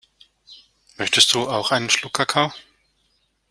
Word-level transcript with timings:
Möchtest 0.97 1.31
du 1.35 1.47
auch 1.47 1.69
einen 1.69 1.91
Schluck 1.91 2.13
Kakao? 2.15 2.51